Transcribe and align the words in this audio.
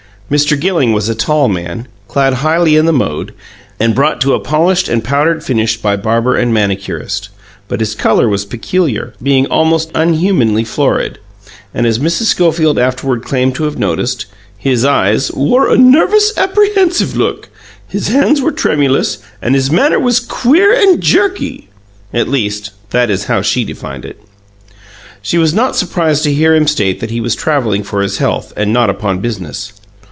Mr. 0.31 0.57
Gilling 0.57 0.93
was 0.93 1.09
a 1.09 1.13
tall 1.15 1.49
man, 1.49 1.85
clad 2.07 2.35
highly 2.35 2.77
in 2.77 2.85
the 2.85 2.93
mode, 2.93 3.33
and 3.81 3.93
brought 3.93 4.21
to 4.21 4.33
a 4.33 4.39
polished 4.39 4.87
and 4.87 5.03
powdered 5.03 5.43
finish 5.43 5.75
by 5.75 5.93
barber 5.97 6.37
and 6.37 6.53
manicurist; 6.53 7.27
but 7.67 7.81
his 7.81 7.93
colour 7.95 8.29
was 8.29 8.45
peculiar, 8.45 9.13
being 9.21 9.45
almost 9.47 9.91
unhumanly 9.93 10.63
florid, 10.63 11.19
and, 11.73 11.85
as 11.85 11.99
Mrs. 11.99 12.27
Schofield 12.27 12.79
afterward 12.79 13.25
claimed 13.25 13.53
to 13.55 13.65
have 13.65 13.77
noticed, 13.77 14.25
his 14.57 14.85
eyes 14.85 15.33
"wore 15.33 15.69
a 15.69 15.77
nervous, 15.77 16.31
apprehensive 16.37 17.13
look", 17.17 17.49
his 17.89 18.07
hands 18.07 18.41
were 18.41 18.53
tremulous, 18.53 19.17
and 19.41 19.53
his 19.53 19.69
manner 19.69 19.99
was 19.99 20.21
"queer 20.21 20.73
and 20.73 21.01
jerky" 21.03 21.67
at 22.13 22.29
least, 22.29 22.71
that 22.91 23.09
is 23.09 23.25
how 23.25 23.41
she 23.41 23.65
defined 23.65 24.05
it. 24.05 24.17
She 25.21 25.37
was 25.37 25.53
not 25.53 25.75
surprised 25.75 26.23
to 26.23 26.33
hear 26.33 26.55
him 26.55 26.67
state 26.67 27.01
that 27.01 27.11
he 27.11 27.19
was 27.19 27.35
travelling 27.35 27.83
for 27.83 28.01
his 28.01 28.19
health 28.19 28.53
and 28.55 28.71
not 28.71 28.89
upon 28.89 29.19
business. 29.19 29.73